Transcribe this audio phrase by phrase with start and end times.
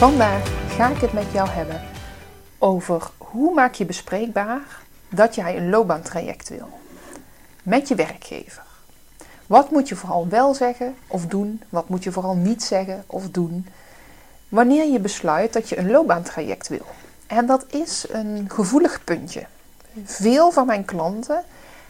[0.00, 1.80] Vandaag ga ik het met jou hebben
[2.58, 4.60] over hoe maak je bespreekbaar
[5.08, 6.68] dat jij een loopbaantraject wil
[7.62, 8.62] met je werkgever.
[9.46, 11.62] Wat moet je vooral wel zeggen of doen?
[11.68, 13.66] Wat moet je vooral niet zeggen of doen?
[14.48, 16.86] Wanneer je besluit dat je een loopbaantraject wil.
[17.26, 19.46] En dat is een gevoelig puntje.
[20.04, 21.42] Veel van mijn klanten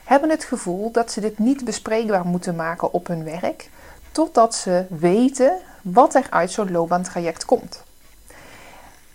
[0.05, 3.71] hebben het gevoel dat ze dit niet bespreekbaar moeten maken op hun werk,
[4.12, 7.89] totdat ze weten wat er uit zo'n loopbaantraject komt.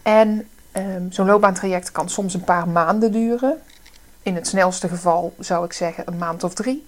[0.06, 3.62] En um, zo'n loopbaantraject kan soms een paar maanden duren.
[4.22, 6.86] In het snelste geval zou ik zeggen een maand of drie.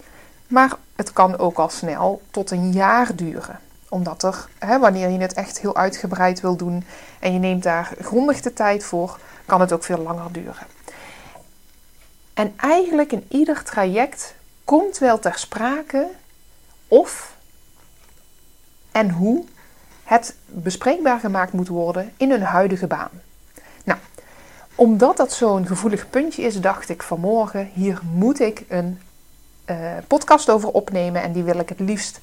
[0.47, 3.59] Maar het kan ook al snel tot een jaar duren.
[3.89, 6.85] Omdat er, hè, wanneer je het echt heel uitgebreid wil doen
[7.19, 10.67] en je neemt daar grondig de tijd voor, kan het ook veel langer duren.
[12.33, 16.07] En eigenlijk in ieder traject komt wel ter sprake
[16.87, 17.35] of
[18.91, 19.45] en hoe
[20.07, 23.09] het bespreekbaar gemaakt moet worden in hun huidige baan.
[23.83, 23.99] Nou,
[24.75, 28.99] omdat dat zo'n gevoelig puntje is, dacht ik vanmorgen, hier moet ik een
[29.65, 29.75] uh,
[30.07, 32.19] podcast over opnemen en die wil ik het liefst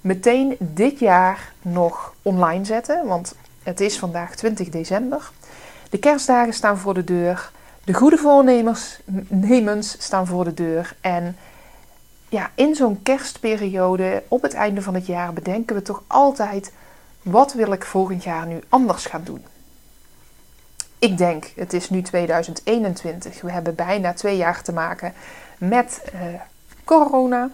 [0.00, 5.30] meteen dit jaar nog online zetten, want het is vandaag 20 december.
[5.90, 7.50] De kerstdagen staan voor de deur,
[7.84, 11.36] de goede voornemens staan voor de deur en
[12.28, 16.72] ja, in zo'n kerstperiode, op het einde van het jaar, bedenken we toch altijd
[17.22, 19.44] wat wil ik volgend jaar nu anders gaan doen?
[20.98, 23.40] Ik denk, het is nu 2021.
[23.40, 25.12] We hebben bijna twee jaar te maken
[25.58, 26.20] met uh,
[26.84, 27.50] corona.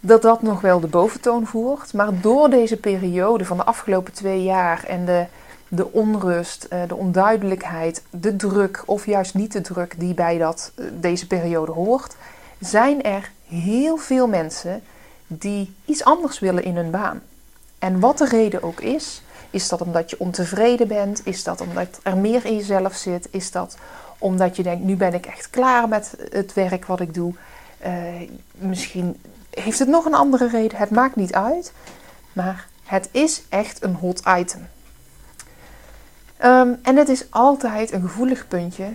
[0.00, 1.92] Dat dat nog wel de boventoon voert.
[1.92, 5.26] Maar door deze periode van de afgelopen twee jaar en de,
[5.68, 10.72] de onrust, uh, de onduidelijkheid, de druk of juist niet de druk die bij dat,
[10.76, 12.16] uh, deze periode hoort,
[12.58, 14.82] zijn er heel veel mensen
[15.26, 17.22] die iets anders willen in hun baan.
[17.82, 21.26] En wat de reden ook is, is dat omdat je ontevreden bent?
[21.26, 23.28] Is dat omdat er meer in jezelf zit?
[23.30, 23.76] Is dat
[24.18, 27.34] omdat je denkt, nu ben ik echt klaar met het werk wat ik doe?
[27.86, 27.92] Uh,
[28.52, 29.20] misschien
[29.50, 31.72] heeft het nog een andere reden, het maakt niet uit.
[32.32, 34.68] Maar het is echt een hot item.
[36.44, 38.86] Um, en het is altijd een gevoelig puntje.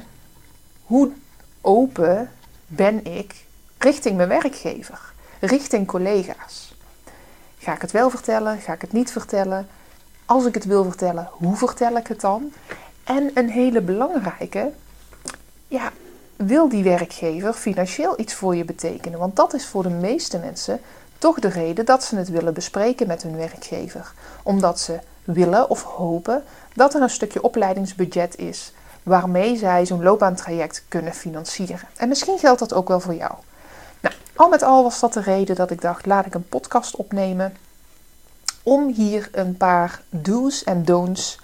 [0.84, 1.12] Hoe
[1.62, 2.32] open
[2.68, 3.46] ben ik
[3.78, 5.00] richting mijn werkgever,
[5.40, 6.67] richting collega's?
[7.68, 8.60] Ga ik het wel vertellen?
[8.60, 9.68] Ga ik het niet vertellen?
[10.26, 12.54] Als ik het wil vertellen, hoe vertel ik het dan?
[13.04, 14.72] En een hele belangrijke,
[15.68, 15.92] ja,
[16.36, 19.20] wil die werkgever financieel iets voor je betekenen?
[19.20, 20.80] Want dat is voor de meeste mensen
[21.18, 24.14] toch de reden dat ze het willen bespreken met hun werkgever.
[24.44, 28.74] Omdat ze willen of hopen dat er een stukje opleidingsbudget is
[29.04, 31.88] waarmee zij zo'n loopbaantraject kunnen financieren.
[31.96, 33.34] En misschien geldt dat ook wel voor jou.
[34.38, 37.58] Al met al was dat de reden dat ik dacht: laat ik een podcast opnemen.
[38.64, 41.40] Om hier een paar do's en don'ts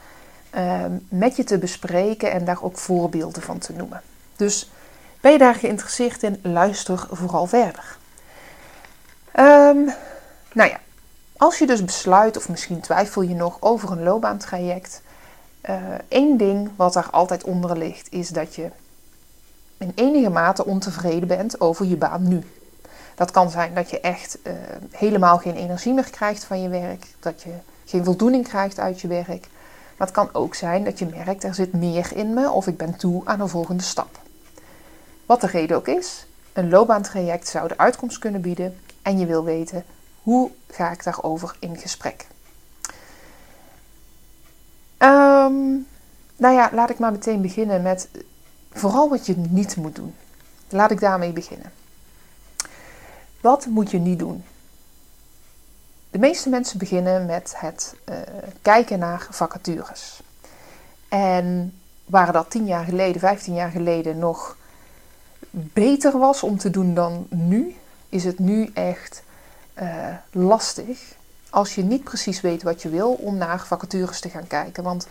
[0.55, 4.01] uh, met je te bespreken en daar ook voorbeelden van te noemen.
[4.35, 4.69] Dus
[5.21, 6.39] ben je daar geïnteresseerd in?
[6.41, 7.97] Luister vooral verder.
[9.39, 9.93] Um,
[10.53, 10.79] nou ja,
[11.37, 15.01] als je dus besluit, of misschien twijfel je nog over een loopbaantraject.
[15.69, 15.75] Uh,
[16.07, 18.69] één ding wat daar altijd onder ligt, is dat je
[19.77, 22.43] in enige mate ontevreden bent over je baan nu.
[23.15, 24.53] Dat kan zijn dat je echt uh,
[24.91, 27.53] helemaal geen energie meer krijgt van je werk, dat je
[27.85, 29.47] geen voldoening krijgt uit je werk.
[29.97, 32.77] Maar het kan ook zijn dat je merkt er zit meer in me of ik
[32.77, 34.19] ben toe aan een volgende stap.
[35.25, 39.43] Wat de reden ook is, een loopbaantraject zou de uitkomst kunnen bieden en je wil
[39.43, 39.83] weten
[40.21, 42.27] hoe ga ik daarover in gesprek.
[44.97, 45.87] Um,
[46.35, 48.09] nou ja, laat ik maar meteen beginnen met
[48.71, 50.15] vooral wat je niet moet doen.
[50.69, 51.71] Laat ik daarmee beginnen.
[53.43, 54.43] Wat moet je niet doen?
[56.09, 58.15] De meeste mensen beginnen met het uh,
[58.61, 60.21] kijken naar vacatures.
[61.09, 61.73] En
[62.05, 64.57] waar dat 10 jaar geleden, 15 jaar geleden nog
[65.49, 67.75] beter was om te doen dan nu,
[68.09, 69.23] is het nu echt
[69.81, 71.15] uh, lastig
[71.49, 74.83] als je niet precies weet wat je wil om naar vacatures te gaan kijken.
[74.83, 75.07] Want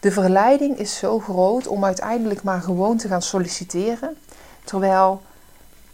[0.00, 4.16] de verleiding is zo groot om uiteindelijk maar gewoon te gaan solliciteren.
[4.64, 5.22] Terwijl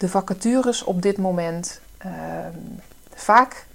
[0.01, 2.13] de vacatures op dit moment uh,
[3.15, 3.67] vaak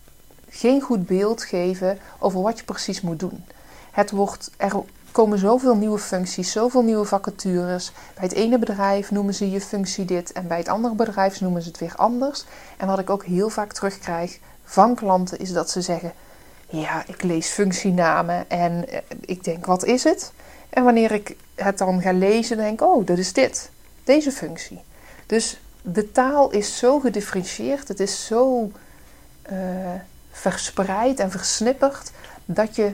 [0.50, 3.46] geen goed beeld geven over wat je precies moet doen.
[3.92, 4.72] Het wordt, er
[5.12, 7.92] komen zoveel nieuwe functies, zoveel nieuwe vacatures.
[8.14, 11.62] Bij het ene bedrijf noemen ze je functie dit en bij het andere bedrijf noemen
[11.62, 12.46] ze het weer anders.
[12.78, 16.14] En wat ik ook heel vaak terugkrijg van klanten is dat ze zeggen:
[16.70, 20.32] Ja, ik lees functienamen en eh, ik denk: Wat is het?
[20.70, 23.70] En wanneer ik het dan ga lezen, denk ik: Oh, dat is dit,
[24.04, 24.82] deze functie.
[25.26, 28.72] Dus de taal is zo gedifferentieerd, het is zo
[29.52, 29.58] uh,
[30.32, 32.12] verspreid en versnipperd
[32.46, 32.94] dat je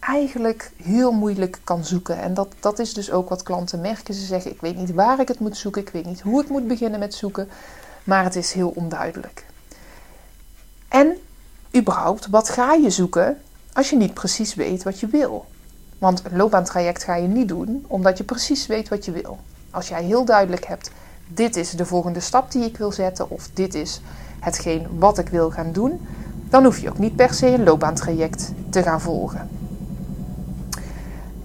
[0.00, 2.18] eigenlijk heel moeilijk kan zoeken.
[2.18, 4.14] En dat, dat is dus ook wat klanten merken.
[4.14, 6.48] Ze zeggen: Ik weet niet waar ik het moet zoeken, ik weet niet hoe ik
[6.48, 7.48] moet beginnen met zoeken,
[8.04, 9.46] maar het is heel onduidelijk.
[10.88, 11.16] En
[11.76, 13.40] überhaupt, wat ga je zoeken
[13.72, 15.46] als je niet precies weet wat je wil?
[15.98, 19.38] Want een loopbaantraject ga je niet doen omdat je precies weet wat je wil.
[19.70, 20.90] Als jij heel duidelijk hebt:
[21.26, 24.00] dit is de volgende stap die ik wil zetten, of dit is
[24.40, 26.06] hetgeen wat ik wil gaan doen,
[26.48, 29.48] dan hoef je ook niet per se een loopbaantraject te gaan volgen.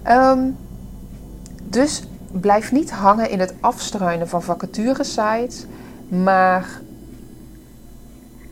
[0.08, 0.56] Um,
[1.64, 2.02] dus
[2.32, 5.66] blijf niet hangen in het afstruinen van vacaturesites,
[6.08, 6.80] maar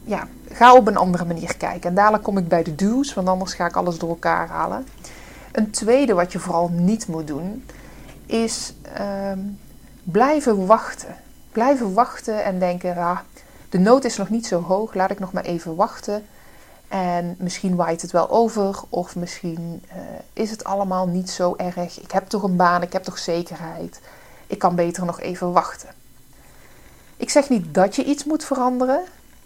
[0.04, 1.88] ja, ga op een andere manier kijken.
[1.88, 4.86] En dadelijk kom ik bij de do's, want anders ga ik alles door elkaar halen.
[5.52, 7.64] Een tweede wat je vooral niet moet doen,
[8.26, 8.74] is
[9.30, 9.58] um,
[10.02, 11.16] blijven wachten.
[11.52, 13.18] Blijven wachten en denken, ah,
[13.68, 16.26] de nood is nog niet zo hoog, laat ik nog maar even wachten.
[16.88, 19.96] En misschien waait het wel over, of misschien uh,
[20.32, 22.00] is het allemaal niet zo erg.
[22.00, 24.00] Ik heb toch een baan, ik heb toch zekerheid.
[24.46, 25.88] Ik kan beter nog even wachten.
[27.16, 29.00] Ik zeg niet dat je iets moet veranderen,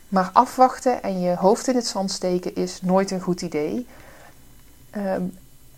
[0.08, 3.86] maar afwachten en je hoofd in het zand steken is nooit een goed idee.
[4.96, 5.12] Uh,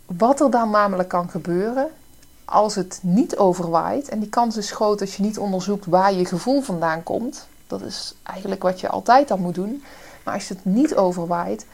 [0.07, 1.91] wat er dan namelijk kan gebeuren
[2.47, 6.25] als het niet overwaait, en die kans is groot als je niet onderzoekt waar je
[6.25, 7.47] gevoel vandaan komt.
[7.67, 9.83] Dat is eigenlijk wat je altijd al moet doen
[10.27, 11.67] maar als het niet overwaait,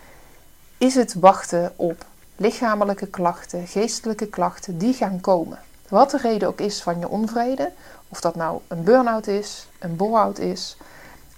[0.79, 2.05] is het wachten op
[2.37, 5.59] lichamelijke klachten, geestelijke klachten die gaan komen.
[5.89, 7.73] Wat de reden ook is van je onvrede,
[8.09, 10.77] of dat nou een burn-out is, een bore-out is,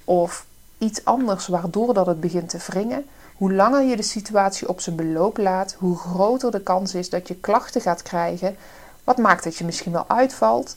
[0.05, 0.47] of
[0.79, 4.97] iets anders waardoor dat het begint te wringen, hoe langer je de situatie op zijn
[4.97, 8.57] beloop laat, hoe groter de kans is dat je klachten gaat krijgen.
[9.05, 10.77] Wat maakt dat je misschien wel uitvalt,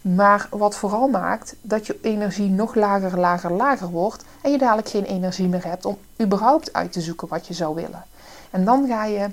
[0.00, 4.24] maar wat vooral maakt dat je energie nog lager, lager, lager wordt.
[4.42, 7.74] En je dadelijk geen energie meer hebt om überhaupt uit te zoeken wat je zou
[7.74, 8.04] willen.
[8.50, 9.28] En dan ga je,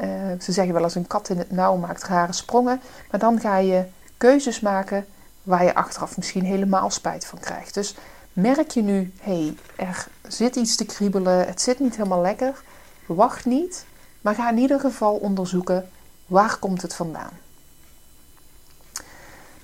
[0.00, 0.04] uh,
[0.40, 2.80] ze zeggen wel eens een kat in het nauw maakt rare sprongen.
[3.10, 3.84] Maar dan ga je
[4.16, 5.06] keuzes maken
[5.42, 7.74] waar je achteraf misschien helemaal spijt van krijgt.
[7.74, 7.96] Dus
[8.32, 12.62] merk je nu, hé, hey, er zit iets te kriebelen, het zit niet helemaal lekker.
[13.06, 13.84] Wacht niet,
[14.20, 15.88] maar ga in ieder geval onderzoeken
[16.26, 17.44] waar komt het vandaan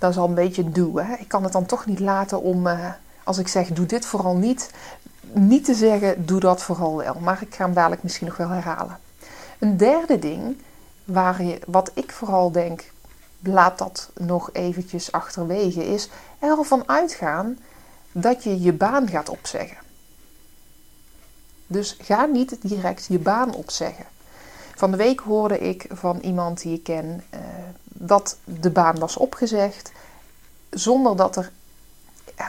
[0.03, 0.65] dat is al een beetje.
[0.95, 1.15] Hè?
[1.15, 2.89] Ik kan het dan toch niet laten om, uh,
[3.25, 4.71] als ik zeg doe dit vooral niet,
[5.33, 7.15] niet te zeggen doe dat vooral wel.
[7.15, 8.99] Maar ik ga hem dadelijk misschien nog wel herhalen.
[9.59, 10.57] Een derde ding,
[11.05, 12.93] waar je, wat ik vooral denk,
[13.43, 16.09] laat dat nog eventjes achterwege, is
[16.39, 17.59] ervan uitgaan
[18.13, 19.79] dat je je baan gaat opzeggen.
[21.67, 24.05] Dus ga niet direct je baan opzeggen.
[24.75, 27.41] Van de week hoorde ik van iemand die ik ken uh,
[28.05, 29.93] dat de baan was opgezegd.
[30.71, 31.51] Zonder dat er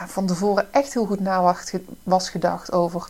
[0.06, 1.56] van tevoren echt heel goed na
[2.02, 3.08] was gedacht over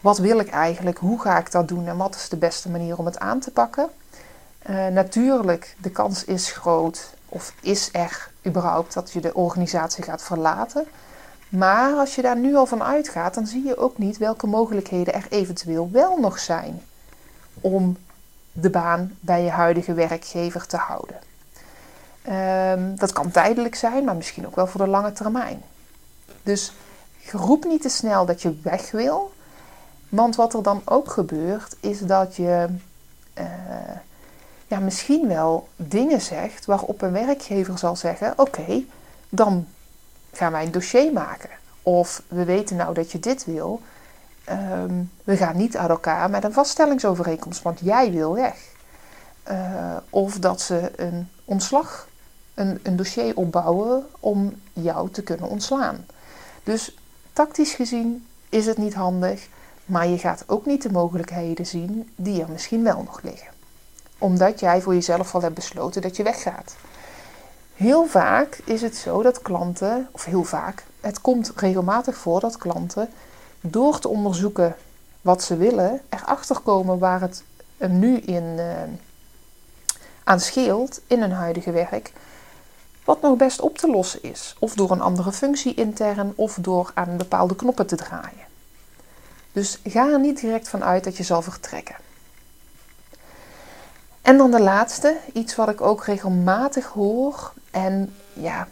[0.00, 2.98] wat wil ik eigenlijk, hoe ga ik dat doen en wat is de beste manier
[2.98, 3.88] om het aan te pakken.
[4.70, 10.22] Uh, natuurlijk, de kans is groot, of is er überhaupt, dat je de organisatie gaat
[10.22, 10.86] verlaten.
[11.48, 15.14] Maar als je daar nu al van uitgaat, dan zie je ook niet welke mogelijkheden
[15.14, 16.82] er eventueel wel nog zijn
[17.60, 17.96] om
[18.52, 21.29] de baan bij je huidige werkgever te houden.
[22.28, 25.62] Um, dat kan tijdelijk zijn, maar misschien ook wel voor de lange termijn.
[26.42, 26.72] Dus
[27.32, 29.32] roep niet te snel dat je weg wil.
[30.08, 32.66] Want wat er dan ook gebeurt, is dat je
[33.38, 33.44] uh,
[34.66, 38.84] ja, misschien wel dingen zegt waarop een werkgever zal zeggen: Oké,
[39.28, 39.66] dan
[40.32, 41.50] gaan wij een dossier maken.
[41.82, 43.80] Of we weten nou dat je dit wil.
[44.50, 48.56] Um, we gaan niet uit elkaar met een vaststellingsovereenkomst, want jij wil weg.
[49.50, 52.08] Uh, of dat ze een ontslag
[52.54, 56.06] een, een dossier opbouwen om jou te kunnen ontslaan.
[56.64, 56.96] Dus
[57.32, 59.48] tactisch gezien is het niet handig,
[59.84, 63.48] maar je gaat ook niet de mogelijkheden zien die er misschien wel nog liggen.
[64.18, 66.76] Omdat jij voor jezelf al hebt besloten dat je weggaat.
[67.74, 72.56] Heel vaak is het zo dat klanten, of heel vaak, het komt regelmatig voor dat
[72.56, 73.08] klanten
[73.60, 74.76] door te onderzoeken
[75.20, 77.42] wat ze willen, erachter komen waar het
[77.88, 78.64] nu in uh,
[80.24, 82.12] aan scheelt in hun huidige werk,
[83.04, 84.56] wat nog best op te lossen is.
[84.58, 88.48] Of door een andere functie intern of door aan bepaalde knoppen te draaien.
[89.52, 91.96] Dus ga er niet direct van uit dat je zal vertrekken.
[94.22, 97.52] En dan de laatste, iets wat ik ook regelmatig hoor.
[97.70, 98.68] En ja,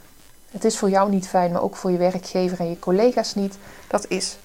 [0.51, 3.59] het is voor jou niet fijn, maar ook voor je werkgever en je collega's niet.
[3.87, 4.39] Dat is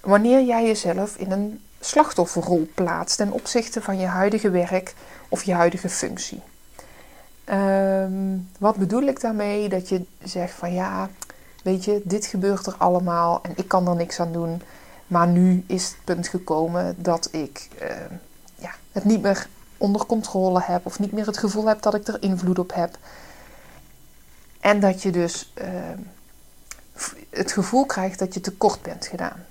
[0.00, 4.94] wanneer jij jezelf in een slachtofferrol plaatst ten opzichte van je huidige werk
[5.28, 6.42] of je huidige functie.
[7.46, 9.68] Ehm, wat bedoel ik daarmee?
[9.68, 11.08] Dat je zegt van ja,
[11.62, 14.62] weet je, dit gebeurt er allemaal en ik kan er niks aan doen.
[15.06, 18.14] Maar nu is het punt gekomen dat ik ehm,
[18.54, 22.06] ja, het niet meer onder controle heb of niet meer het gevoel heb dat ik
[22.06, 22.98] er invloed op heb.
[24.60, 25.98] En dat je dus ehm,
[27.30, 29.44] het gevoel krijgt dat je tekort bent gedaan.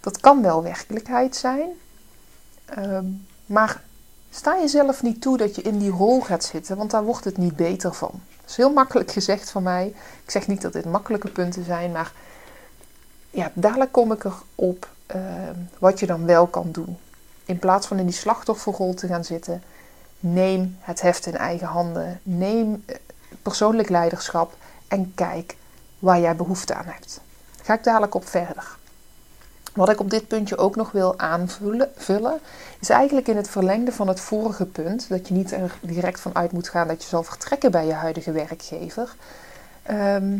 [0.00, 1.68] Dat kan wel werkelijkheid zijn,
[3.46, 3.82] maar
[4.34, 7.36] sta jezelf niet toe dat je in die rol gaat zitten, want daar wordt het
[7.36, 8.10] niet beter van.
[8.40, 9.86] Dat is heel makkelijk gezegd van mij.
[10.24, 12.12] Ik zeg niet dat dit makkelijke punten zijn, maar
[13.30, 15.22] ja, dadelijk kom ik erop uh,
[15.78, 16.98] wat je dan wel kan doen.
[17.44, 19.62] In plaats van in die slachtofferrol te gaan zitten,
[20.20, 22.20] neem het heft in eigen handen.
[22.22, 22.96] Neem eh,
[23.42, 24.56] persoonlijk leiderschap
[24.88, 25.56] en kijk
[25.98, 27.20] waar jij behoefte aan hebt.
[27.62, 28.76] Ga ik dadelijk op verder.
[29.74, 32.40] Wat ik op dit puntje ook nog wil aanvullen,
[32.84, 36.34] is eigenlijk in het verlengde van het vorige punt, dat je niet er direct van
[36.34, 39.16] uit moet gaan dat je zal vertrekken bij je huidige werkgever.
[39.82, 40.38] Ehm,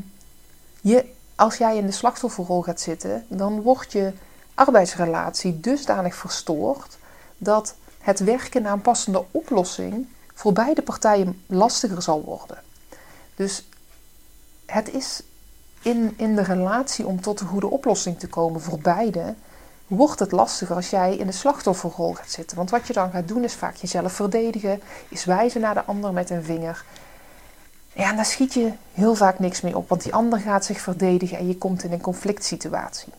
[0.81, 4.13] je, als jij in de slachtofferrol gaat zitten, dan wordt je
[4.55, 6.99] arbeidsrelatie dusdanig verstoord
[7.39, 12.63] dat het werken naar een passende oplossing voor beide partijen lastiger zal worden.
[13.35, 13.69] Dus
[14.67, 15.23] het is
[15.83, 19.35] in, in de relatie om tot een goede oplossing te komen voor beide,
[19.95, 22.57] wordt het lastiger als jij in de slachtofferrol gaat zitten.
[22.57, 26.13] Want wat je dan gaat doen is vaak jezelf verdedigen, is wijzen naar de ander
[26.13, 26.85] met een vinger.
[27.93, 30.81] Ja, en daar schiet je heel vaak niks mee op, want die ander gaat zich
[30.81, 33.13] verdedigen en je komt in een conflict situatie.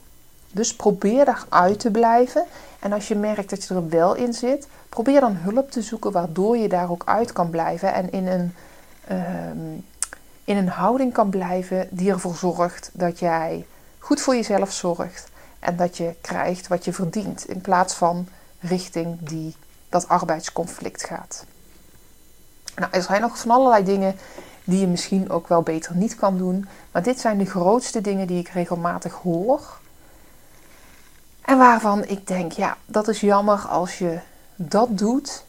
[0.51, 2.45] Dus probeer daaruit te blijven.
[2.79, 6.11] En als je merkt dat je er wel in zit, probeer dan hulp te zoeken
[6.11, 8.53] waardoor je daar ook uit kan blijven en in een
[9.07, 9.79] ehm,
[10.45, 13.65] in een houding kan blijven die ervoor zorgt dat jij
[13.99, 15.29] goed voor jezelf zorgt
[15.65, 18.27] en dat je krijgt wat je verdient in plaats van
[18.59, 19.55] richting die
[19.89, 21.45] dat arbeidsconflict gaat.
[22.75, 24.15] Nou, er zijn nog van allerlei dingen
[24.63, 28.27] die je misschien ook wel beter niet kan doen, maar dit zijn de grootste dingen
[28.27, 29.79] die ik regelmatig hoor.
[31.41, 34.19] En waarvan ik denk, ja, dat is jammer als je
[34.55, 35.43] dat doet.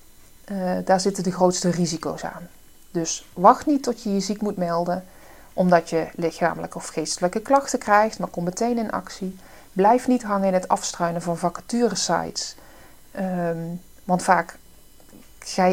[0.53, 2.49] Uh, daar zitten de grootste risico's aan.
[2.91, 5.05] Dus wacht niet tot je je ziek moet melden,
[5.53, 9.37] omdat je lichamelijke of geestelijke klachten krijgt, maar kom meteen in actie.
[9.77, 12.57] Blijf niet hangen in het afstruinen van vacaturesites,
[13.19, 14.59] um, want vaak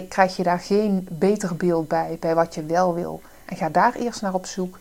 [0.09, 3.21] krijg je daar geen beter beeld bij, bij wat je wel wil.
[3.45, 4.79] En ga daar eerst naar op zoek.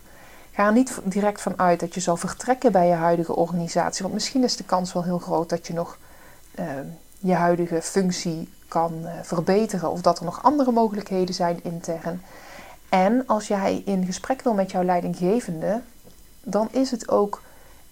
[0.51, 4.13] Ga er niet direct van uit dat je zal vertrekken bij je huidige organisatie, want
[4.13, 5.97] misschien is de kans wel heel groot dat je nog
[6.55, 6.85] ehm,
[7.19, 12.21] je huidige functie kan uh, verbeteren of dat er nog andere mogelijkheden zijn intern.
[12.89, 15.81] En als jij in gesprek wil met jouw leidinggevende,
[16.41, 17.41] dan is het ook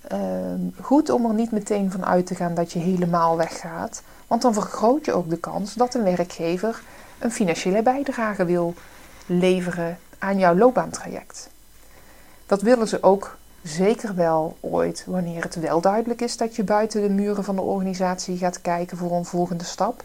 [0.08, 4.02] ehm, goed om er niet meteen van uit te gaan dat je helemaal weggaat.
[4.28, 6.82] Want dan vergroot je ook de kans dat een werkgever
[7.20, 8.74] een financiële bijdrage wil
[9.26, 11.50] leveren aan jouw loopbaantraject.
[12.46, 17.02] Dat willen ze ook zeker wel ooit wanneer het wel duidelijk is dat je buiten
[17.02, 20.04] de muren van de organisatie gaat kijken voor een volgende stap.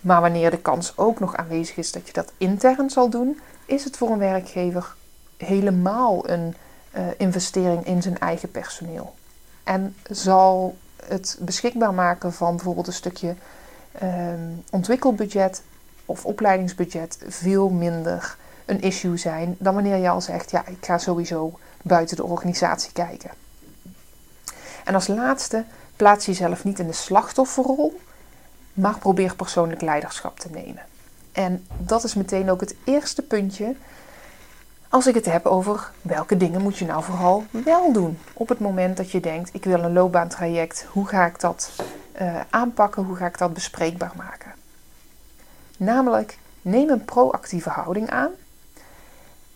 [0.00, 3.84] Maar wanneer de kans ook nog aanwezig is dat je dat intern zal doen, is
[3.84, 4.94] het voor een werkgever
[5.36, 6.54] helemaal een
[6.96, 9.14] uh, investering in zijn eigen personeel.
[9.64, 13.34] En zal het beschikbaar maken van bijvoorbeeld een stukje
[14.02, 15.62] um, ontwikkelbudget
[16.06, 20.98] of opleidingsbudget veel minder een issue zijn dan wanneer je al zegt: ja, ik ga
[20.98, 23.30] sowieso buiten de organisatie kijken.
[24.84, 25.64] En als laatste,
[25.96, 28.00] plaats jezelf niet in de slachtofferrol,
[28.72, 30.82] maar probeer persoonlijk leiderschap te nemen.
[31.32, 33.74] En dat is meteen ook het eerste puntje
[34.92, 38.58] als ik het heb over welke dingen moet je nou vooral wel doen op het
[38.58, 41.70] moment dat je denkt ik wil een loopbaantraject, hoe ga ik dat
[42.20, 44.52] uh, aanpakken, hoe ga ik dat bespreekbaar maken.
[45.76, 48.30] Namelijk neem een proactieve houding aan,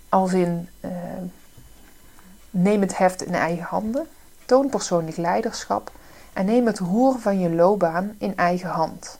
[0.09, 0.91] als in uh,
[2.51, 4.07] neem het heft in eigen handen,
[4.45, 5.91] toon persoonlijk leiderschap
[6.33, 9.19] en neem het roer van je loopbaan in eigen hand.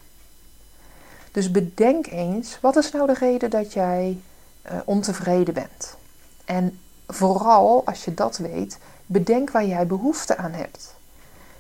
[1.33, 4.19] Dus bedenk eens, wat is nou de reden dat jij
[4.67, 5.97] uh, ontevreden bent?
[6.47, 10.95] En vooral als je dat weet, bedenk waar jij behoefte aan hebt.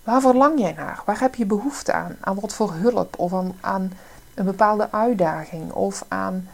[0.04, 1.02] Waar verlang jij naar?
[1.04, 2.16] Waar heb je behoefte aan?
[2.20, 3.92] Aan wat voor hulp of aan, aan
[4.34, 6.48] een bepaalde uitdaging of aan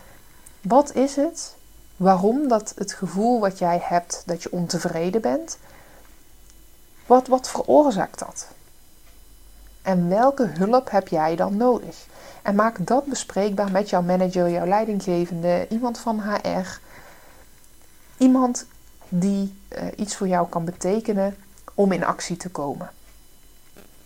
[0.61, 1.55] wat is het?
[1.97, 5.59] Waarom dat het gevoel wat jij hebt dat je ontevreden bent?
[7.07, 8.49] Wat, wat veroorzaakt dat?
[9.83, 12.07] En welke hulp heb jij dan nodig?
[12.43, 16.81] En maak dat bespreekbaar met jouw manager, jouw leidinggevende, iemand van HR.
[18.23, 18.67] Iemand
[19.09, 21.37] die uh, iets voor jou kan betekenen
[21.75, 22.91] om in actie te komen.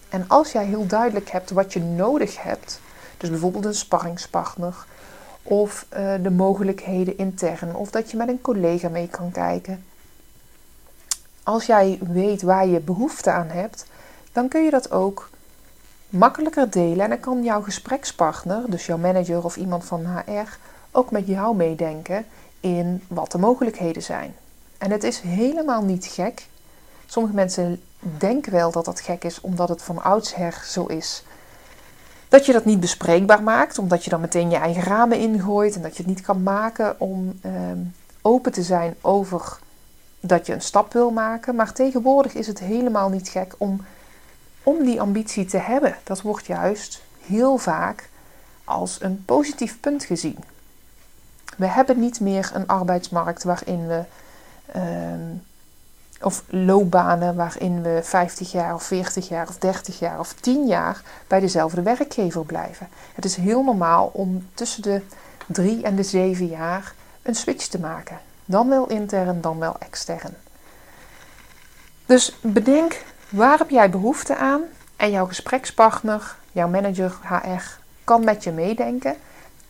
[0.08, 2.80] En als jij heel duidelijk hebt wat je nodig hebt,
[3.16, 4.86] dus bijvoorbeeld een sparringspartner
[5.42, 9.84] of uh, de mogelijkheden intern of dat je met een collega mee kan kijken.
[11.42, 13.86] Als jij weet waar je behoefte aan hebt,
[14.32, 15.30] dan kun je dat ook
[16.08, 20.58] makkelijker delen en dan kan jouw gesprekspartner, dus jouw manager of iemand van HR,
[20.90, 22.26] ook met jou meedenken
[22.66, 24.34] in wat de mogelijkheden zijn.
[24.78, 26.46] En het is helemaal niet gek.
[27.06, 31.24] Sommige mensen denken wel dat dat gek is, omdat het van oudsher zo is.
[32.28, 35.82] Dat je dat niet bespreekbaar maakt, omdat je dan meteen je eigen ramen ingooit en
[35.82, 37.78] dat je het niet kan maken om ehm,
[38.22, 39.58] open te zijn over
[40.20, 41.54] dat je een stap wil maken.
[41.54, 43.84] Maar tegenwoordig is het helemaal niet gek om,
[44.62, 45.96] om die ambitie te hebben.
[46.04, 48.08] Dat wordt juist heel vaak
[48.64, 50.38] als een positief punt gezien.
[51.56, 54.04] We hebben niet meer een arbeidsmarkt waarin we
[54.72, 55.34] Ehm,
[56.20, 61.02] of loopbanen waarin we 50 jaar of 40 jaar of 30 jaar of 10 jaar
[61.26, 62.88] bij dezelfde werkgever blijven.
[63.14, 65.02] Het is heel normaal om tussen de
[65.46, 68.18] 3 en de 7 jaar een switch te maken.
[68.44, 70.34] Dan wel intern, dan wel extern.
[72.06, 74.62] Dus bedenk waar heb jij behoefte aan
[74.96, 79.16] en jouw gesprekspartner, jouw manager HR kan met je meedenken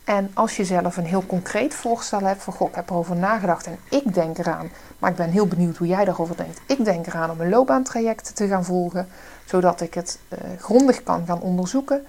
[0.07, 3.65] en als je zelf een heel concreet voorstel hebt van goh, ik heb erover nagedacht
[3.65, 6.61] en ik denk eraan, maar ik ben heel benieuwd hoe jij daarover denkt.
[6.65, 9.07] Ik denk eraan om een loopbaantraject te gaan volgen,
[9.45, 12.05] zodat ik het uh, grondig kan gaan onderzoeken.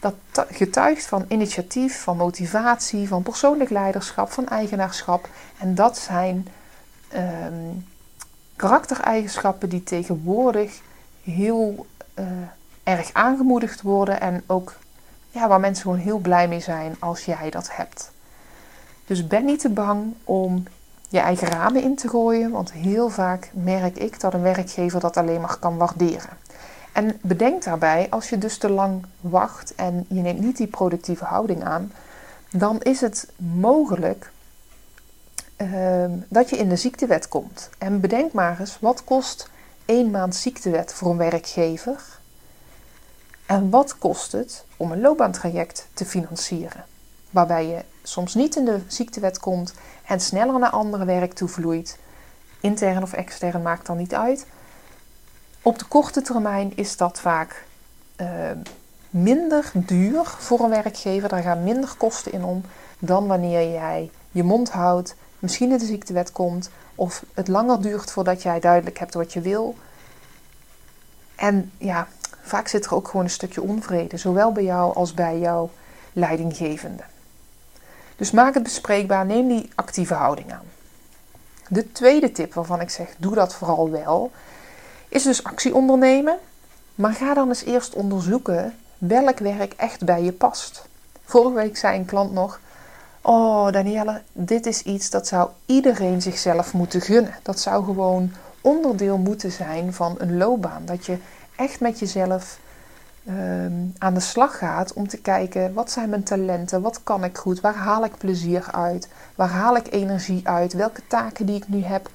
[0.00, 0.14] Dat
[0.50, 5.28] getuigt van initiatief, van motivatie, van persoonlijk leiderschap, van eigenaarschap.
[5.58, 6.48] En dat zijn
[7.14, 7.86] um,
[8.56, 10.80] karaktereigenschappen die tegenwoordig
[11.22, 11.86] heel
[12.18, 12.24] uh,
[12.82, 14.74] erg aangemoedigd worden en ook
[15.46, 18.10] waar mensen gewoon heel blij mee zijn als jij dat hebt.
[19.06, 20.64] Dus ben niet te bang om
[21.08, 25.16] je eigen ramen in te gooien, want heel vaak merk ik dat een werkgever dat
[25.16, 26.36] alleen maar kan waarderen.
[26.92, 31.24] En bedenk daarbij, als je dus te lang wacht en je neemt niet die productieve
[31.24, 31.92] houding aan,
[32.50, 34.30] dan is het mogelijk
[35.56, 37.70] uh, dat je in de ziektewet komt.
[37.78, 39.50] En bedenk maar eens, wat kost
[39.84, 42.17] één maand ziektewet voor een werkgever?
[43.48, 46.84] En wat kost het om een loopbaantraject te financieren?
[47.30, 49.74] Waarbij je soms niet in de ziektewet komt
[50.06, 51.98] en sneller naar andere werk toe vloeit.
[52.60, 54.46] Intern of extern maakt dan niet uit.
[55.62, 57.64] Op de korte termijn is dat vaak
[58.16, 58.28] uh,
[59.10, 61.28] minder duur voor een werkgever.
[61.28, 62.62] Daar gaan minder kosten in om
[62.98, 68.10] dan wanneer jij je mond houdt, misschien in de ziektewet komt of het langer duurt
[68.10, 69.76] voordat jij duidelijk hebt wat je wil.
[71.34, 72.08] En ja,
[72.48, 75.70] Vaak zit er ook gewoon een stukje onvrede, zowel bij jou als bij jouw
[76.12, 77.02] leidinggevende.
[78.16, 80.66] Dus maak het bespreekbaar, neem die actieve houding aan.
[81.68, 84.30] De tweede tip waarvan ik zeg, doe dat vooral wel,
[85.08, 86.38] is dus actie ondernemen.
[86.94, 90.86] Maar ga dan eens eerst onderzoeken welk werk echt bij je past.
[91.24, 92.60] Vorige week zei een klant nog:
[93.20, 97.34] Oh, Danielle, dit is iets dat zou iedereen zichzelf moeten gunnen.
[97.42, 100.82] Dat zou gewoon onderdeel moeten zijn van een loopbaan.
[100.84, 101.16] Dat je
[101.58, 102.58] echt met jezelf
[103.26, 107.38] ehm, aan de slag gaat om te kijken wat zijn mijn talenten, wat kan ik
[107.38, 111.68] goed, waar haal ik plezier uit, waar haal ik energie uit, welke taken die ik
[111.68, 112.10] nu heb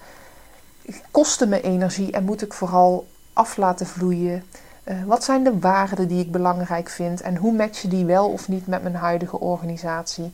[1.12, 4.44] kosten me energie en moet ik vooral af laten vloeien.
[4.84, 8.30] Uh, wat zijn de waarden die ik belangrijk vind en hoe match je die wel
[8.30, 10.32] of niet met mijn huidige organisatie?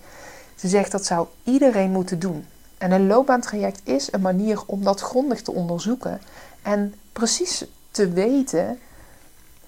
[0.55, 2.45] Ze zegt dat zou iedereen moeten doen.
[2.77, 6.21] En een loopbaantraject is een manier om dat grondig te onderzoeken
[6.61, 8.79] en precies te weten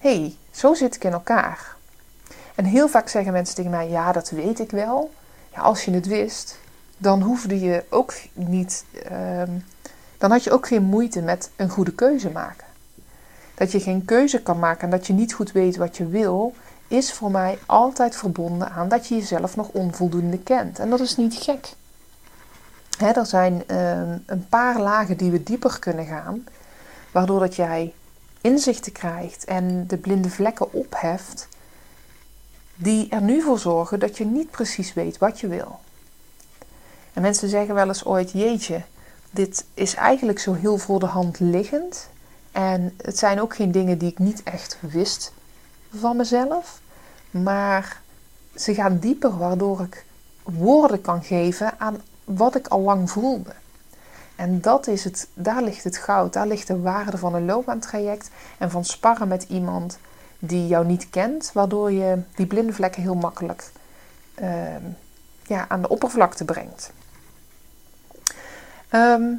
[0.02, 1.76] hey, zo zit ik in elkaar.
[2.54, 5.10] En heel vaak zeggen mensen tegen mij: Ja, dat weet ik wel.
[5.54, 6.58] Ja, als je het wist,
[6.96, 8.84] dan hoefde je ook niet.
[9.04, 9.50] Ehm,
[10.18, 12.66] dan had je ook geen moeite met een goede keuze maken.
[13.54, 16.54] Dat je geen keuze kan maken en dat je niet goed weet wat je wil,
[16.88, 20.78] is voor mij altijd verbonden aan dat je jezelf nog onvoldoende kent.
[20.78, 21.72] En dat is niet gek.
[22.98, 26.44] er zijn ehm, een paar lagen die we dieper kunnen gaan,
[27.12, 27.92] waardoor dat jij
[28.42, 31.48] inzichten krijgt en de blinde vlekken opheft,
[32.74, 35.80] die er nu voor zorgen dat je niet precies weet wat je wil.
[37.12, 38.82] En mensen zeggen wel eens ooit: Jeetje,
[39.30, 42.08] dit is eigenlijk zo heel voor de hand liggend.
[42.52, 45.32] En het zijn ook geen dingen die ik niet echt wist
[45.94, 46.80] van mezelf.
[47.30, 48.00] Maar
[48.54, 50.04] ze gaan dieper, waardoor ik
[50.42, 53.52] woorden kan geven aan wat ik al lang voelde.
[54.42, 58.30] En dat is het, daar ligt het goud, daar ligt de waarde van een loopbaantraject
[58.58, 59.98] en van sparren met iemand
[60.38, 63.70] die jou niet kent, waardoor je die blinde vlekken heel makkelijk
[64.34, 64.82] ehm,
[65.46, 66.92] ja, aan de oppervlakte brengt.
[68.88, 69.34] Ehm,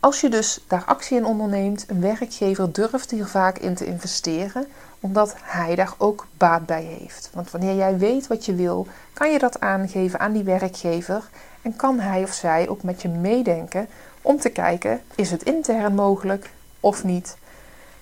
[0.00, 4.66] als je dus daar actie in onderneemt, een werkgever durft hier vaak in te investeren,
[5.00, 7.30] omdat hij daar ook baat bij heeft.
[7.32, 11.28] Want wanneer jij weet wat je wil, kan je dat aangeven aan die werkgever
[11.62, 13.88] en kan hij of zij ook met je meedenken
[14.22, 17.36] om te kijken: is het intern mogelijk of niet?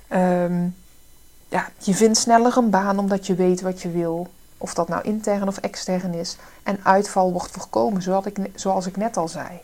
[0.09, 0.67] Ehm,
[1.49, 4.27] ja, je vindt sneller een baan omdat je weet wat je wil.
[4.59, 6.37] Of dat nou intern of extern is.
[6.63, 9.61] En uitval wordt voorkomen, zoals ik, zoals ik net al zei.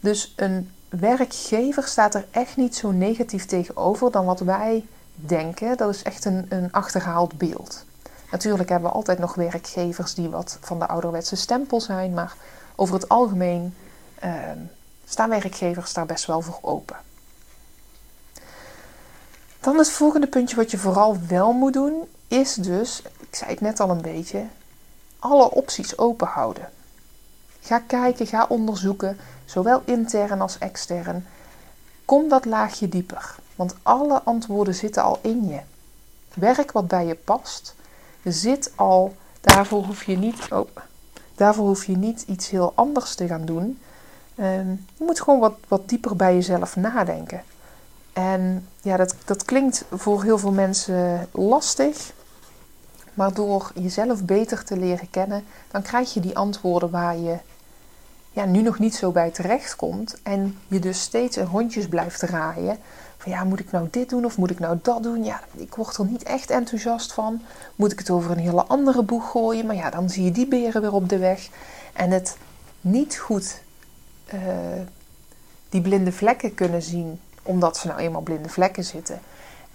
[0.00, 5.76] Dus een werkgever staat er echt niet zo negatief tegenover dan wat wij denken.
[5.76, 7.84] Dat is echt een, een achterhaald beeld.
[8.30, 12.14] Natuurlijk hebben we altijd nog werkgevers die wat van de ouderwetse stempel zijn.
[12.14, 12.34] Maar
[12.80, 13.74] over het algemeen
[14.24, 14.32] uh,
[15.04, 16.96] staan werkgevers daar best wel voor open.
[19.60, 23.60] Dan het volgende puntje wat je vooral wel moet doen, is dus, ik zei het
[23.60, 24.46] net al een beetje,
[25.18, 26.68] alle opties open houden.
[27.60, 31.26] Ga kijken, ga onderzoeken, zowel intern als extern.
[32.04, 35.60] Kom dat laagje dieper, want alle antwoorden zitten al in je.
[36.34, 37.74] Werk wat bij je past,
[38.24, 40.68] zit al, daarvoor hoef je niet, oh,
[41.40, 43.78] daarvoor hoef je niet iets heel anders te gaan doen.
[44.34, 47.42] Ehm, je moet gewoon wat, wat dieper bij jezelf nadenken.
[48.12, 52.12] En ja, dat, dat klinkt voor heel veel mensen lastig.
[53.14, 57.36] Maar door jezelf beter te leren kennen, dan krijg je die antwoorden waar je
[58.30, 60.18] ja, nu nog niet zo bij terecht komt.
[60.22, 62.78] En je dus steeds in rondjes blijft draaien.
[63.16, 65.24] Van ja, moet ik nou dit doen of moet ik nou dat doen?
[65.24, 67.42] Ja, ik word er niet echt enthousiast van.
[67.76, 69.66] Moet ik het over een hele andere boeg gooien?
[69.66, 71.48] Maar ja, dan zie je die beren weer op de weg.
[71.92, 72.36] En het
[72.80, 73.62] niet goed
[74.34, 74.40] uh,
[75.68, 79.20] die blinde vlekken kunnen zien omdat ze nou eenmaal blinde vlekken zitten.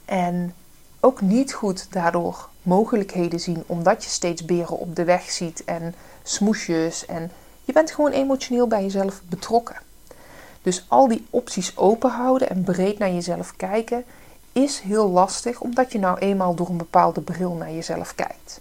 [0.05, 0.53] En
[0.99, 5.95] ook niet goed daardoor mogelijkheden zien, omdat je steeds beren op de weg ziet en
[6.23, 7.05] smoesjes.
[7.05, 7.31] En
[7.65, 9.75] je bent gewoon emotioneel bij jezelf betrokken.
[10.61, 14.05] Dus al die opties open houden en breed naar jezelf kijken
[14.51, 18.59] is heel lastig, omdat je nou eenmaal door een bepaalde bril naar jezelf kijkt.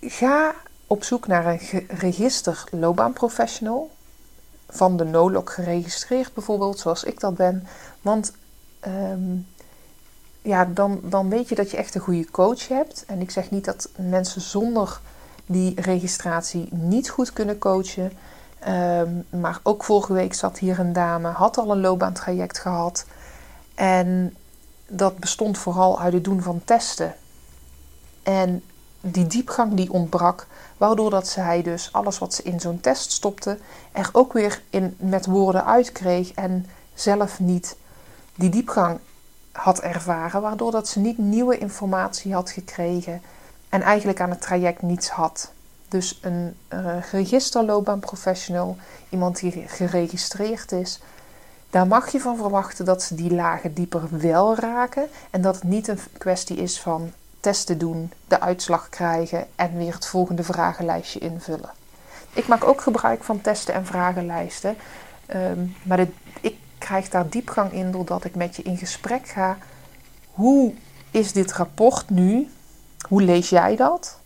[0.00, 0.54] Ga
[0.86, 3.90] op zoek naar een register loopbaanprofessional
[4.68, 7.66] van de NOLOG geregistreerd, bijvoorbeeld, zoals ik dat ben.
[8.02, 8.32] Want
[8.80, 9.36] ehm,
[10.42, 13.04] ja, dan, dan weet je dat je echt een goede coach hebt.
[13.06, 15.00] En ik zeg niet dat mensen zonder
[15.48, 18.12] die registratie niet goed kunnen coachen.
[18.58, 23.06] Ehm, maar ook vorige week zat hier een dame, had al een loopbaantraject gehad.
[23.74, 24.36] En
[24.86, 27.14] dat bestond vooral uit het doen van testen.
[28.22, 28.62] En
[29.00, 33.58] die diepgang die ontbrak, waardoor dat zij dus alles wat ze in zo'n test stopte,
[33.92, 37.76] er ook weer in, met woorden uitkreeg en zelf niet
[38.34, 38.98] die diepgang
[39.52, 43.22] had ervaren, waardoor dat ze niet nieuwe informatie had gekregen
[43.68, 45.52] en eigenlijk aan het traject niets had.
[45.88, 48.76] Dus een uh, registerloopbaanprofessional,
[49.08, 51.00] iemand die geregistreerd is,
[51.70, 55.64] daar mag je van verwachten dat ze die lagen dieper wel raken en dat het
[55.64, 61.18] niet een kwestie is van testen doen, de uitslag krijgen en weer het volgende vragenlijstje
[61.18, 61.70] invullen.
[62.32, 64.76] Ik maak ook gebruik van testen en vragenlijsten,
[65.26, 66.06] ehm, maar
[66.40, 69.58] ik krijg daar diepgang in doordat ik met je in gesprek ga.
[70.30, 70.74] Hoe
[71.10, 72.48] is dit rapport nu?
[73.08, 74.18] Hoe lees jij dat?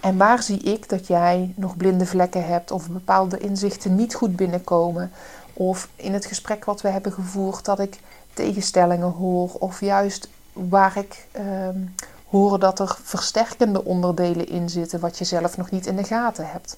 [0.00, 4.36] En waar zie ik dat jij nog blinde vlekken hebt of bepaalde inzichten niet goed
[4.36, 5.12] binnenkomen?
[5.52, 8.00] Of in het gesprek wat we hebben gevoerd dat ik
[8.32, 11.78] tegenstellingen hoor of juist waar ik ehm,
[12.28, 16.50] horen dat er versterkende onderdelen in zitten wat je zelf nog niet in de gaten
[16.50, 16.76] hebt.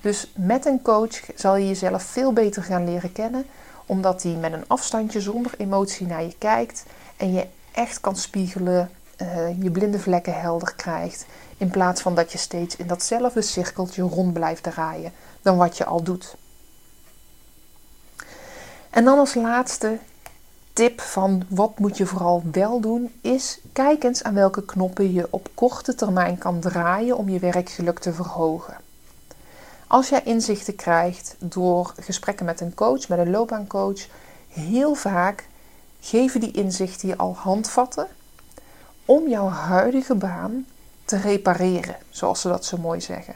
[0.00, 3.44] Dus met een coach zal je jezelf veel beter gaan leren kennen,
[3.86, 6.84] omdat hij met een afstandje zonder emotie naar je kijkt
[7.16, 8.90] en je echt kan spiegelen,
[9.22, 11.26] uh, je blinde vlekken helder krijgt,
[11.56, 15.84] in plaats van dat je steeds in datzelfde cirkeltje rond blijft draaien dan wat je
[15.84, 16.36] al doet.
[18.90, 19.98] En dan als laatste
[20.72, 25.26] tip van wat moet je vooral wel doen is kijk eens aan welke knoppen je
[25.30, 28.76] op korte termijn kan draaien om je werkgeluk te verhogen.
[29.86, 34.06] Als jij inzichten krijgt door gesprekken met een coach, met een loopbaancoach,
[34.48, 35.46] heel vaak
[36.00, 38.06] geven die inzichten je al handvatten
[39.08, 40.66] om jouw huidige baan
[41.04, 43.34] te repareren, zoals ze dat zo mooi zeggen.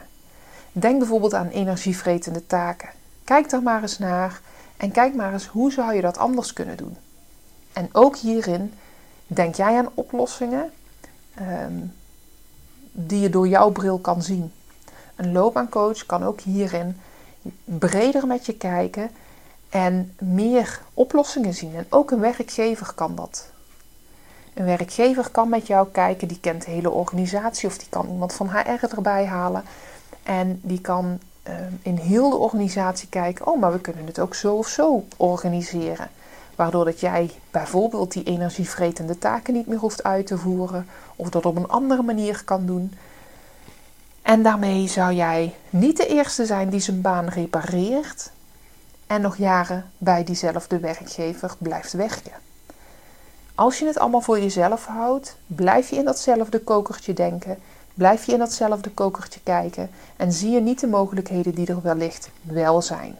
[0.71, 2.89] Denk bijvoorbeeld aan energievretende taken.
[3.23, 4.41] Kijk daar maar eens naar
[4.77, 6.97] en kijk maar eens hoe zou je dat anders kunnen doen.
[7.73, 8.73] En ook hierin
[9.27, 10.71] denk jij aan oplossingen
[11.33, 11.79] ehm,
[12.91, 14.51] die je door jouw bril kan zien.
[15.15, 16.99] Een loopbaancoach kan ook hierin
[17.63, 19.09] breder met je kijken
[19.69, 21.75] en meer oplossingen zien.
[21.75, 23.51] En ook een werkgever kan dat.
[24.53, 28.33] Een werkgever kan met jou kijken, die kent de hele organisatie of die kan iemand
[28.33, 29.63] van HR erbij halen.
[30.23, 34.35] En die kan ehm, in heel de organisatie kijken, oh, maar we kunnen het ook
[34.35, 36.09] zo of zo organiseren.
[36.55, 41.45] Waardoor dat jij bijvoorbeeld die energievretende taken niet meer hoeft uit te voeren of dat
[41.45, 42.93] op een andere manier kan doen.
[44.21, 48.31] En daarmee zou jij niet de eerste zijn die zijn baan repareert
[49.07, 52.31] en nog jaren bij diezelfde werkgever blijft werken.
[53.55, 57.57] Als je het allemaal voor jezelf houdt, blijf je in datzelfde kokertje denken,
[57.93, 62.29] blijf je in datzelfde kokertje kijken en zie je niet de mogelijkheden die er wellicht
[62.41, 63.15] wel zijn.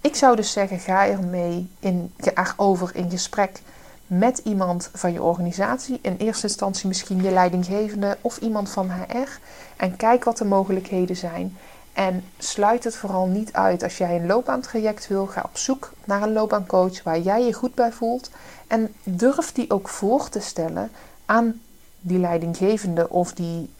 [0.00, 2.12] Ik zou dus zeggen, ga ermee in,
[2.56, 3.60] over in gesprek
[4.06, 5.98] met iemand van je organisatie.
[6.02, 9.38] In eerste instantie misschien je leidinggevende of iemand van HR.
[9.76, 11.56] En kijk wat de mogelijkheden zijn.
[11.92, 13.82] En sluit het vooral niet uit.
[13.82, 17.74] Als jij een loopbaantraject wil, ga op zoek naar een loopbaancoach waar jij je goed
[17.74, 18.30] bij voelt.
[18.66, 20.90] En durf die ook voor te stellen
[21.24, 21.60] aan
[22.00, 23.70] die leidinggevende of die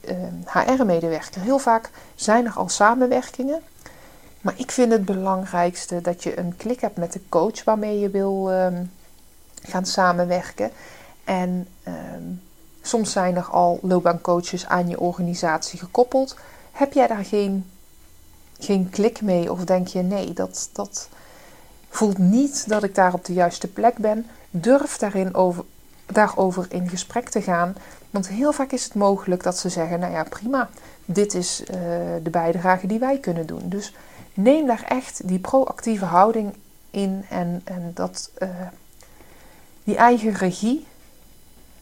[0.44, 1.40] HR-medewerker.
[1.40, 3.62] Heel vaak zijn er al samenwerkingen.
[4.40, 8.10] Maar ik vind het belangrijkste dat je een klik hebt met de coach waarmee je
[8.10, 8.84] wil ehm,
[9.62, 10.70] gaan samenwerken.
[11.24, 12.22] En ehm,
[12.82, 16.36] soms zijn er al loopbaancoaches aan je organisatie gekoppeld.
[16.72, 17.70] Heb jij daar geen,
[18.58, 19.52] geen klik mee?
[19.52, 21.08] Of denk je nee, dat, dat
[21.88, 24.26] voelt niet dat ik daar op de juiste plek ben?
[24.60, 25.64] Durf daarin over,
[26.06, 27.76] daarover in gesprek te gaan.
[28.10, 30.68] Want heel vaak is het mogelijk dat ze zeggen: Nou ja, prima,
[31.04, 31.76] dit is uh,
[32.22, 33.62] de bijdrage die wij kunnen doen.
[33.64, 33.94] Dus
[34.34, 36.54] neem daar echt die proactieve houding
[36.90, 38.48] in en, en dat, uh,
[39.84, 40.86] die eigen regie.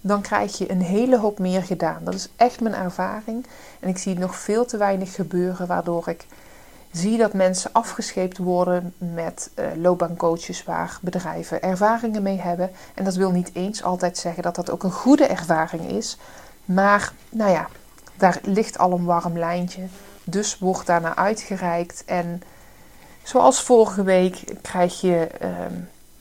[0.01, 2.05] Dan krijg je een hele hoop meer gedaan.
[2.05, 3.47] Dat is echt mijn ervaring.
[3.81, 6.27] En ik zie nog veel te weinig gebeuren, waardoor ik
[6.95, 12.71] zie dat mensen afgescheept worden met uh, loopbaancoaches waar bedrijven ervaringen mee hebben.
[12.95, 16.19] En dat wil niet eens altijd zeggen dat dat ook een goede ervaring is.
[16.65, 17.69] Maar nou ja,
[18.15, 19.83] daar ligt al een warm lijntje.
[20.25, 22.03] Dus wordt daarna uitgereikt.
[22.07, 22.43] En
[23.23, 25.75] zoals vorige week krijg je ehm,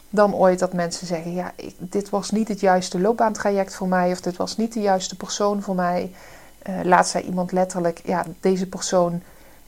[0.09, 4.21] dan ooit dat mensen zeggen: Ja, dit was niet het juiste loopbaantraject voor mij, of
[4.21, 6.12] dit was niet de juiste persoon voor mij.
[6.69, 9.21] Uh, laat zei iemand letterlijk: Ja, deze persoon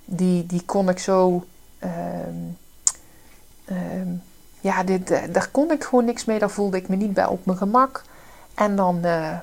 [0.05, 1.45] die, die kon ik zo.
[1.79, 2.35] Ehm,
[3.65, 4.09] ehm,
[4.61, 6.39] ja, dit, eh, daar kon ik gewoon niks mee.
[6.39, 8.03] Daar voelde ik me niet bij op mijn gemak.
[8.53, 9.37] En dan, uh,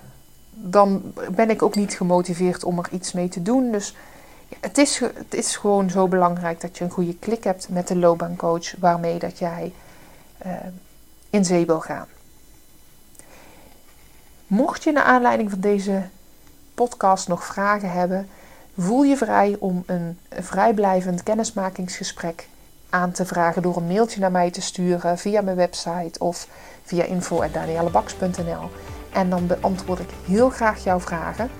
[0.51, 3.70] dan ben ik ook niet gemotiveerd om er iets mee te doen.
[3.70, 3.96] Dus
[4.61, 7.96] het is, het is gewoon zo belangrijk dat je een goede klik hebt met de
[7.96, 9.72] loopbaancoach waarmee dat jij
[10.46, 10.53] uh,
[11.31, 12.07] in zee wil gaan.
[14.46, 16.03] Mocht je naar aanleiding van deze
[16.75, 18.29] podcast nog vragen hebben,
[18.79, 22.49] voel je vrij om een vrijblijvend kennismakingsgesprek
[22.91, 26.49] aan te vragen door een mailtje naar mij te sturen via mijn website of
[26.83, 28.71] via info.daniellebaks.nl.
[29.13, 31.51] En dan beantwoord ik heel graag jouw vragen.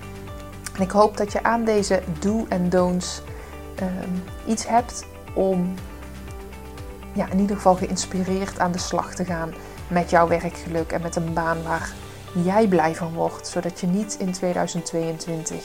[0.75, 3.23] En ik hoop dat je aan deze do en don'ts
[3.75, 5.75] ehm, iets hebt om
[7.13, 9.55] ja, in ieder geval geïnspireerd aan de slag te gaan
[9.89, 11.93] met jouw werkgeluk en met een baan waar
[12.45, 15.65] jij blij van wordt, zodat je niet in 2022